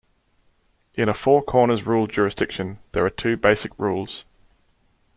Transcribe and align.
In 0.95 1.07
a 1.09 1.13
Four 1.13 1.43
Corners 1.43 1.85
Rule 1.85 2.07
jurisdiction, 2.07 2.79
there 2.91 3.05
are 3.05 3.11
two 3.11 3.37
basic 3.37 3.77
rules. 3.77 4.25